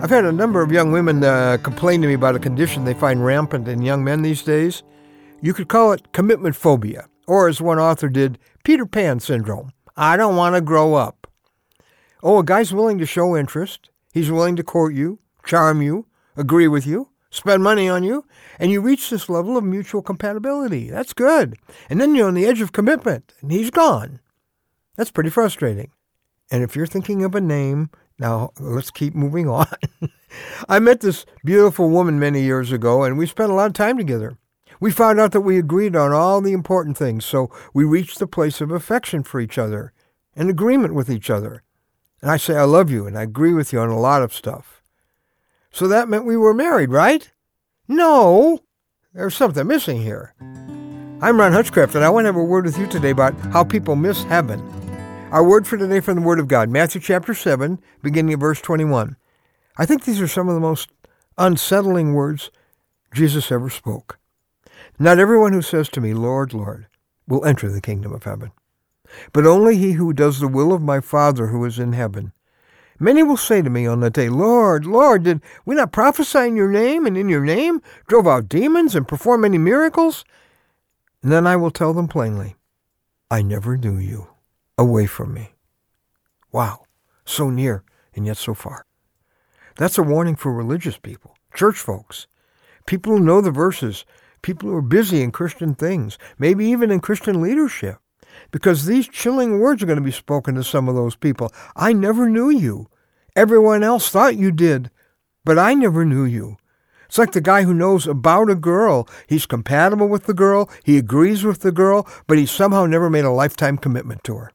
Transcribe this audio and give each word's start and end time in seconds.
I've 0.00 0.10
had 0.10 0.24
a 0.24 0.32
number 0.32 0.62
of 0.62 0.70
young 0.70 0.92
women 0.92 1.24
uh, 1.24 1.58
complain 1.60 2.00
to 2.02 2.06
me 2.06 2.14
about 2.14 2.36
a 2.36 2.38
condition 2.38 2.84
they 2.84 2.94
find 2.94 3.24
rampant 3.24 3.66
in 3.66 3.82
young 3.82 4.04
men 4.04 4.22
these 4.22 4.42
days. 4.42 4.84
You 5.42 5.52
could 5.52 5.68
call 5.68 5.90
it 5.90 6.12
commitment 6.12 6.54
phobia, 6.54 7.08
or 7.26 7.48
as 7.48 7.60
one 7.60 7.80
author 7.80 8.08
did, 8.08 8.38
Peter 8.62 8.86
Pan 8.86 9.18
syndrome. 9.18 9.72
I 9.96 10.16
don't 10.16 10.36
want 10.36 10.54
to 10.54 10.60
grow 10.60 10.94
up. 10.94 11.26
Oh, 12.22 12.38
a 12.38 12.44
guy's 12.44 12.72
willing 12.72 12.98
to 12.98 13.06
show 13.06 13.36
interest. 13.36 13.90
He's 14.12 14.30
willing 14.30 14.54
to 14.54 14.62
court 14.62 14.94
you, 14.94 15.18
charm 15.44 15.82
you, 15.82 16.06
agree 16.36 16.68
with 16.68 16.86
you, 16.86 17.10
spend 17.30 17.64
money 17.64 17.88
on 17.88 18.04
you, 18.04 18.24
and 18.60 18.70
you 18.70 18.80
reach 18.80 19.10
this 19.10 19.28
level 19.28 19.56
of 19.56 19.64
mutual 19.64 20.00
compatibility. 20.00 20.90
That's 20.90 21.12
good. 21.12 21.56
And 21.90 22.00
then 22.00 22.14
you're 22.14 22.28
on 22.28 22.34
the 22.34 22.46
edge 22.46 22.60
of 22.60 22.70
commitment, 22.70 23.34
and 23.40 23.50
he's 23.50 23.70
gone. 23.70 24.20
That's 24.96 25.10
pretty 25.10 25.30
frustrating. 25.30 25.90
And 26.52 26.62
if 26.62 26.76
you're 26.76 26.86
thinking 26.86 27.24
of 27.24 27.34
a 27.34 27.40
name, 27.40 27.90
now 28.18 28.52
let's 28.58 28.90
keep 28.90 29.14
moving 29.14 29.48
on. 29.48 29.66
I 30.68 30.78
met 30.78 31.00
this 31.00 31.24
beautiful 31.44 31.88
woman 31.88 32.18
many 32.18 32.42
years 32.42 32.72
ago, 32.72 33.02
and 33.04 33.16
we 33.16 33.26
spent 33.26 33.50
a 33.50 33.54
lot 33.54 33.66
of 33.66 33.72
time 33.72 33.96
together. 33.96 34.36
We 34.80 34.90
found 34.92 35.18
out 35.18 35.32
that 35.32 35.40
we 35.40 35.58
agreed 35.58 35.96
on 35.96 36.12
all 36.12 36.40
the 36.40 36.52
important 36.52 36.96
things, 36.96 37.24
so 37.24 37.50
we 37.74 37.84
reached 37.84 38.18
the 38.18 38.26
place 38.26 38.60
of 38.60 38.70
affection 38.70 39.22
for 39.24 39.40
each 39.40 39.58
other, 39.58 39.92
an 40.36 40.48
agreement 40.48 40.94
with 40.94 41.10
each 41.10 41.30
other. 41.30 41.62
And 42.22 42.30
I 42.30 42.36
say, 42.36 42.56
I 42.56 42.64
love 42.64 42.90
you, 42.90 43.06
and 43.06 43.18
I 43.18 43.22
agree 43.22 43.54
with 43.54 43.72
you 43.72 43.80
on 43.80 43.88
a 43.88 43.98
lot 43.98 44.22
of 44.22 44.34
stuff. 44.34 44.82
So 45.70 45.88
that 45.88 46.08
meant 46.08 46.26
we 46.26 46.36
were 46.36 46.54
married, 46.54 46.90
right? 46.90 47.30
No, 47.88 48.60
there's 49.12 49.36
something 49.36 49.66
missing 49.66 50.02
here. 50.02 50.34
I'm 51.20 51.40
Ron 51.40 51.52
Hutchcraft, 51.52 51.94
and 51.96 52.04
I 52.04 52.10
want 52.10 52.24
to 52.24 52.28
have 52.28 52.36
a 52.36 52.44
word 52.44 52.64
with 52.64 52.78
you 52.78 52.86
today 52.86 53.10
about 53.10 53.34
how 53.52 53.64
people 53.64 53.96
miss 53.96 54.22
heaven. 54.24 54.60
Our 55.30 55.44
word 55.44 55.66
for 55.66 55.76
today 55.76 56.00
from 56.00 56.14
the 56.14 56.22
Word 56.22 56.40
of 56.40 56.48
God, 56.48 56.70
Matthew 56.70 57.02
chapter 57.02 57.34
7, 57.34 57.78
beginning 58.02 58.32
of 58.32 58.40
verse 58.40 58.62
21. 58.62 59.14
I 59.76 59.84
think 59.84 60.04
these 60.04 60.22
are 60.22 60.26
some 60.26 60.48
of 60.48 60.54
the 60.54 60.60
most 60.60 60.88
unsettling 61.36 62.14
words 62.14 62.50
Jesus 63.12 63.52
ever 63.52 63.68
spoke. 63.68 64.18
Not 64.98 65.18
everyone 65.18 65.52
who 65.52 65.60
says 65.60 65.90
to 65.90 66.00
me, 66.00 66.14
Lord, 66.14 66.54
Lord, 66.54 66.86
will 67.26 67.44
enter 67.44 67.70
the 67.70 67.82
kingdom 67.82 68.14
of 68.14 68.24
heaven, 68.24 68.52
but 69.34 69.44
only 69.44 69.76
he 69.76 69.92
who 69.92 70.14
does 70.14 70.40
the 70.40 70.48
will 70.48 70.72
of 70.72 70.80
my 70.80 70.98
Father 70.98 71.48
who 71.48 71.62
is 71.66 71.78
in 71.78 71.92
heaven. 71.92 72.32
Many 72.98 73.22
will 73.22 73.36
say 73.36 73.60
to 73.60 73.68
me 73.68 73.86
on 73.86 74.00
that 74.00 74.14
day, 74.14 74.30
Lord, 74.30 74.86
Lord, 74.86 75.24
did 75.24 75.42
we 75.66 75.74
not 75.74 75.92
prophesy 75.92 76.38
in 76.38 76.56
your 76.56 76.70
name 76.70 77.04
and 77.04 77.18
in 77.18 77.28
your 77.28 77.44
name 77.44 77.82
drove 78.06 78.26
out 78.26 78.48
demons 78.48 78.94
and 78.94 79.06
perform 79.06 79.42
many 79.42 79.58
miracles? 79.58 80.24
And 81.22 81.30
then 81.30 81.46
I 81.46 81.56
will 81.56 81.70
tell 81.70 81.92
them 81.92 82.08
plainly, 82.08 82.56
I 83.30 83.42
never 83.42 83.76
knew 83.76 83.98
you 83.98 84.28
away 84.78 85.06
from 85.06 85.34
me. 85.34 85.54
Wow, 86.52 86.84
so 87.24 87.50
near 87.50 87.84
and 88.14 88.24
yet 88.24 88.38
so 88.38 88.54
far. 88.54 88.86
That's 89.76 89.98
a 89.98 90.02
warning 90.02 90.36
for 90.36 90.52
religious 90.52 90.96
people, 90.96 91.36
church 91.54 91.76
folks, 91.76 92.26
people 92.86 93.12
who 93.12 93.24
know 93.24 93.40
the 93.40 93.50
verses, 93.50 94.06
people 94.42 94.68
who 94.68 94.76
are 94.76 94.82
busy 94.82 95.22
in 95.22 95.30
Christian 95.32 95.74
things, 95.74 96.16
maybe 96.38 96.64
even 96.66 96.90
in 96.90 97.00
Christian 97.00 97.42
leadership. 97.42 97.98
Because 98.50 98.86
these 98.86 99.08
chilling 99.08 99.58
words 99.58 99.82
are 99.82 99.86
going 99.86 99.98
to 99.98 100.04
be 100.04 100.10
spoken 100.10 100.54
to 100.54 100.64
some 100.64 100.88
of 100.88 100.94
those 100.94 101.16
people. 101.16 101.50
I 101.74 101.92
never 101.92 102.28
knew 102.28 102.50
you. 102.50 102.88
Everyone 103.34 103.82
else 103.82 104.08
thought 104.10 104.36
you 104.36 104.52
did, 104.52 104.90
but 105.44 105.58
I 105.58 105.74
never 105.74 106.04
knew 106.04 106.24
you. 106.24 106.56
It's 107.06 107.18
like 107.18 107.32
the 107.32 107.40
guy 107.40 107.62
who 107.62 107.72
knows 107.72 108.06
about 108.06 108.50
a 108.50 108.54
girl. 108.54 109.08
He's 109.26 109.46
compatible 109.46 110.08
with 110.08 110.26
the 110.26 110.34
girl, 110.34 110.68
he 110.84 110.98
agrees 110.98 111.42
with 111.42 111.60
the 111.60 111.72
girl, 111.72 112.06
but 112.26 112.38
he 112.38 112.46
somehow 112.46 112.86
never 112.86 113.08
made 113.08 113.24
a 113.24 113.30
lifetime 113.30 113.78
commitment 113.78 114.24
to 114.24 114.36
her. 114.36 114.52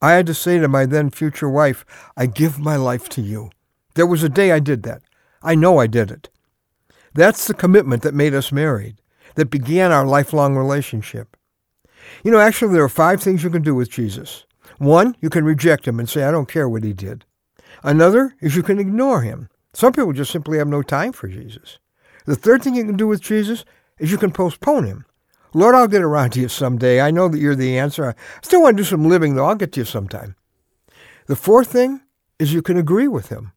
I 0.00 0.12
had 0.12 0.26
to 0.26 0.34
say 0.34 0.58
to 0.58 0.68
my 0.68 0.86
then 0.86 1.10
future 1.10 1.48
wife, 1.48 1.84
I 2.16 2.26
give 2.26 2.58
my 2.58 2.76
life 2.76 3.08
to 3.10 3.22
you. 3.22 3.50
There 3.94 4.06
was 4.06 4.22
a 4.22 4.28
day 4.28 4.52
I 4.52 4.60
did 4.60 4.84
that. 4.84 5.02
I 5.42 5.54
know 5.54 5.78
I 5.78 5.86
did 5.86 6.10
it. 6.10 6.28
That's 7.14 7.46
the 7.46 7.54
commitment 7.54 8.02
that 8.02 8.14
made 8.14 8.34
us 8.34 8.52
married, 8.52 9.00
that 9.34 9.50
began 9.50 9.90
our 9.90 10.06
lifelong 10.06 10.54
relationship. 10.54 11.36
You 12.22 12.30
know, 12.30 12.38
actually, 12.38 12.74
there 12.74 12.84
are 12.84 12.88
five 12.88 13.20
things 13.20 13.42
you 13.42 13.50
can 13.50 13.62
do 13.62 13.74
with 13.74 13.90
Jesus. 13.90 14.44
One, 14.78 15.16
you 15.20 15.30
can 15.30 15.44
reject 15.44 15.86
him 15.88 15.98
and 15.98 16.08
say, 16.08 16.22
I 16.22 16.30
don't 16.30 16.48
care 16.48 16.68
what 16.68 16.84
he 16.84 16.92
did. 16.92 17.24
Another 17.82 18.34
is 18.40 18.56
you 18.56 18.62
can 18.62 18.78
ignore 18.78 19.22
him. 19.22 19.48
Some 19.72 19.92
people 19.92 20.12
just 20.12 20.30
simply 20.30 20.58
have 20.58 20.68
no 20.68 20.82
time 20.82 21.12
for 21.12 21.28
Jesus. 21.28 21.78
The 22.24 22.36
third 22.36 22.62
thing 22.62 22.74
you 22.74 22.84
can 22.84 22.96
do 22.96 23.06
with 23.06 23.20
Jesus 23.20 23.64
is 23.98 24.10
you 24.12 24.18
can 24.18 24.30
postpone 24.30 24.84
him. 24.84 25.04
Lord, 25.54 25.74
I'll 25.74 25.88
get 25.88 26.02
around 26.02 26.30
to 26.30 26.40
you 26.40 26.48
someday. 26.48 27.00
I 27.00 27.10
know 27.10 27.28
that 27.28 27.38
you're 27.38 27.54
the 27.54 27.78
answer. 27.78 28.10
I 28.10 28.14
still 28.42 28.62
want 28.62 28.76
to 28.76 28.82
do 28.82 28.88
some 28.88 29.08
living, 29.08 29.34
though. 29.34 29.46
I'll 29.46 29.54
get 29.54 29.72
to 29.72 29.80
you 29.80 29.84
sometime. 29.84 30.36
The 31.26 31.36
fourth 31.36 31.72
thing 31.72 32.00
is 32.38 32.52
you 32.52 32.62
can 32.62 32.76
agree 32.76 33.08
with 33.08 33.28
him. 33.28 33.52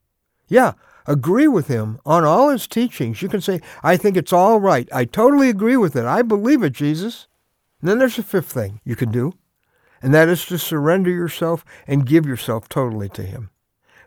Yeah, 0.48 0.74
agree 1.06 1.48
with 1.48 1.68
him 1.68 2.00
on 2.06 2.24
all 2.24 2.50
his 2.50 2.68
teachings. 2.68 3.22
You 3.22 3.30
can 3.30 3.42
say, 3.42 3.62
I 3.84 3.98
think 3.98 4.18
it's 4.18 4.34
all 4.34 4.60
right. 4.60 4.90
I 4.92 5.06
totally 5.06 5.50
agree 5.50 5.78
with 5.78 5.96
it. 5.96 6.06
I 6.06 6.22
believe 6.22 6.64
it, 6.64 6.74
Jesus. 6.74 7.28
And 7.80 7.90
then 7.90 8.00
there's 8.00 8.18
a 8.18 8.24
fifth 8.24 8.52
thing 8.52 8.80
you 8.84 8.96
can 8.96 9.12
do, 9.12 9.34
and 10.02 10.14
that 10.14 10.30
is 10.30 10.46
to 10.46 10.58
surrender 10.58 11.10
yourself 11.10 11.66
and 11.88 12.06
give 12.06 12.26
yourself 12.26 12.70
totally 12.70 13.10
to 13.10 13.24
him. 13.24 13.50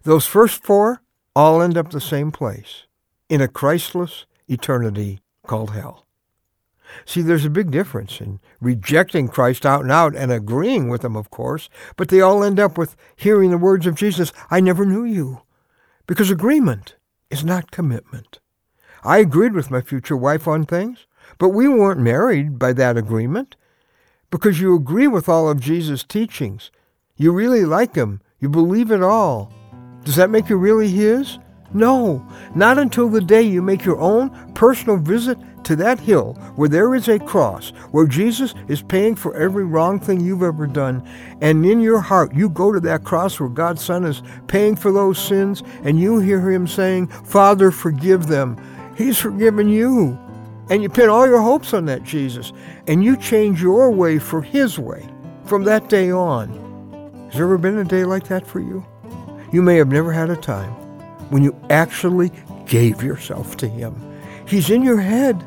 Those 0.03 0.27
first 0.27 0.63
four 0.63 1.03
all 1.35 1.61
end 1.61 1.77
up 1.77 1.91
the 1.91 2.01
same 2.01 2.31
place, 2.31 2.85
in 3.29 3.41
a 3.41 3.49
Christless 3.49 4.27
eternity 4.47 5.21
called 5.47 5.71
hell. 5.71 6.04
See, 7.05 7.23
there's 7.23 7.45
a 7.45 7.51
big 7.51 7.71
difference 7.71 8.21
in 8.21 8.41
rejecting 8.61 9.29
Christ 9.29 9.67
out 9.67 9.83
and 9.83 9.93
out 9.93 10.15
and 10.15 10.31
agreeing 10.31 10.89
with 10.89 11.05
him, 11.05 11.17
of 11.17 11.31
course, 11.31 11.69
but 11.97 12.09
they 12.09 12.21
all 12.21 12.45
end 12.45 12.61
up 12.61 12.79
with 12.79 12.97
hearing 13.17 13.51
the 13.51 13.59
words 13.59 13.87
of 13.87 13.95
Jesus, 13.95 14.33
I 14.51 14.61
never 14.61 14.85
knew 14.85 15.05
you. 15.05 15.43
Because 16.07 16.31
agreement 16.31 16.97
is 17.31 17.45
not 17.45 17.71
commitment. 17.71 18.39
I 19.03 19.19
agreed 19.19 19.53
with 19.53 19.71
my 19.71 19.81
future 19.81 20.17
wife 20.17 20.47
on 20.47 20.65
things, 20.65 21.07
but 21.39 21.51
we 21.51 21.69
weren't 21.69 22.01
married 22.01 22.59
by 22.59 22.73
that 22.75 22.97
agreement. 22.97 23.57
Because 24.31 24.61
you 24.61 24.75
agree 24.75 25.07
with 25.07 25.29
all 25.29 25.49
of 25.49 25.61
Jesus' 25.61 26.05
teachings. 26.05 26.71
You 27.17 27.33
really 27.33 27.65
like 27.65 27.95
him. 27.95 28.21
You 28.41 28.49
believe 28.49 28.91
it 28.91 29.03
all. 29.03 29.53
Does 30.05 30.17
that 30.17 30.31
make 30.31 30.49
you 30.49 30.57
really 30.57 30.89
his? 30.89 31.39
No, 31.73 32.27
not 32.55 32.79
until 32.79 33.09
the 33.09 33.21
day 33.21 33.43
you 33.43 33.61
make 33.61 33.85
your 33.85 33.99
own 33.99 34.31
personal 34.55 34.97
visit 34.97 35.39
to 35.65 35.77
that 35.77 36.01
hill 36.01 36.35
where 36.57 36.69
there 36.69 36.95
is 36.95 37.09
a 37.09 37.19
cross, 37.19 37.71
where 37.91 38.07
Jesus 38.07 38.55
is 38.69 38.83
paying 38.83 39.15
for 39.15 39.35
every 39.37 39.65
wrong 39.65 39.99
thing 39.99 40.21
you've 40.21 40.43
ever 40.43 40.67
done, 40.67 41.07
and 41.41 41.65
in 41.65 41.81
your 41.81 42.01
heart 42.01 42.35
you 42.35 42.49
go 42.49 42.73
to 42.73 42.81
that 42.81 43.05
cross 43.05 43.41
where 43.41 43.49
God's 43.49 43.85
Son 43.85 44.05
is 44.05 44.23
paying 44.47 44.77
for 44.77 44.93
those 44.93 45.19
sins, 45.19 45.63
and 45.83 46.01
you 46.01 46.19
hear 46.19 46.51
him 46.51 46.67
saying, 46.67 47.09
Father, 47.09 47.71
forgive 47.71 48.27
them. 48.27 48.57
He's 48.97 49.19
forgiven 49.19 49.69
you. 49.69 50.19
And 50.71 50.83
you 50.83 50.89
pin 50.89 51.11
all 51.11 51.27
your 51.27 51.43
hopes 51.43 51.75
on 51.75 51.85
that 51.87 52.05
Jesus, 52.05 52.53
and 52.87 53.05
you 53.05 53.17
change 53.17 53.61
your 53.61 53.91
way 53.91 54.19
for 54.19 54.41
his 54.41 54.79
way 54.79 55.07
from 55.45 55.65
that 55.65 55.91
day 55.91 56.11
on. 56.11 56.49
Has 57.27 57.35
there 57.35 57.45
ever 57.45 57.59
been 57.59 57.79
a 57.79 57.85
day 57.85 58.05
like 58.05 58.29
that 58.29 58.47
for 58.47 58.61
you? 58.61 58.85
You 59.53 59.61
may 59.61 59.77
have 59.77 59.89
never 59.89 60.11
had 60.13 60.31
a 60.31 60.37
time 60.37 60.73
when 61.31 61.43
you 61.43 61.55
actually 61.69 62.33
gave 62.67 63.03
yourself 63.03 63.57
to 63.59 63.69
him. 63.69 63.95
He's 64.47 64.71
in 64.71 64.83
your 64.83 65.01
head 65.01 65.45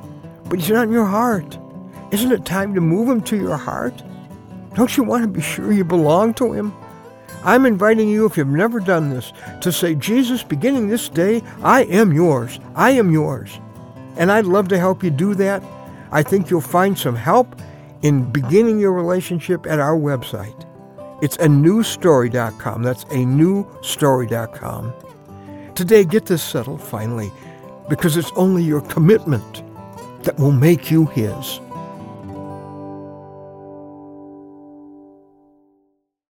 but 0.49 0.59
he's 0.59 0.69
not 0.69 0.87
in 0.87 0.93
your 0.93 1.05
heart. 1.05 1.57
Isn't 2.11 2.31
it 2.31 2.45
time 2.45 2.73
to 2.75 2.81
move 2.81 3.09
him 3.09 3.21
to 3.23 3.35
your 3.35 3.57
heart? 3.57 4.01
Don't 4.75 4.95
you 4.95 5.03
want 5.03 5.23
to 5.23 5.27
be 5.27 5.41
sure 5.41 5.71
you 5.71 5.83
belong 5.83 6.33
to 6.35 6.53
him? 6.53 6.73
I'm 7.43 7.65
inviting 7.65 8.09
you, 8.09 8.25
if 8.25 8.37
you've 8.37 8.47
never 8.47 8.79
done 8.79 9.09
this, 9.09 9.31
to 9.61 9.71
say, 9.71 9.95
Jesus, 9.95 10.43
beginning 10.43 10.87
this 10.87 11.09
day, 11.09 11.43
I 11.61 11.83
am 11.83 12.13
yours. 12.13 12.59
I 12.75 12.91
am 12.91 13.11
yours. 13.11 13.59
And 14.17 14.31
I'd 14.31 14.45
love 14.45 14.67
to 14.69 14.79
help 14.79 15.03
you 15.03 15.09
do 15.09 15.35
that. 15.35 15.63
I 16.11 16.23
think 16.23 16.49
you'll 16.49 16.61
find 16.61 16.97
some 16.97 17.15
help 17.15 17.59
in 18.01 18.31
beginning 18.31 18.79
your 18.79 18.93
relationship 18.93 19.67
at 19.67 19.79
our 19.79 19.95
website. 19.95 20.65
It's 21.21 21.35
a 21.37 21.47
newstory.com. 21.47 22.83
That's 22.83 23.03
a 23.03 23.25
newstory.com. 23.25 24.93
Today, 25.75 26.05
get 26.05 26.25
this 26.25 26.41
settled 26.41 26.81
finally, 26.81 27.31
because 27.89 28.17
it's 28.17 28.31
only 28.35 28.63
your 28.63 28.81
commitment 28.81 29.63
that 30.23 30.37
will 30.37 30.51
make 30.51 30.91
you 30.91 31.05
His. 31.07 31.59